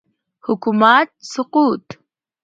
[0.45, 1.85] حکومت سقوط